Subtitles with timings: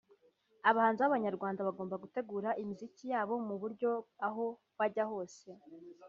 [0.69, 3.91] Abahanzi b’abanyarwanda bagomba gutegura imiziki yabo mu buryo
[4.27, 4.45] aho
[4.77, 5.47] wajya hose